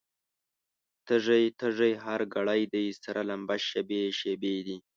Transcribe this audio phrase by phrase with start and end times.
[1.07, 4.77] تږی، تږی هر ګړی دی، سره لمبه شېبې شېبې دي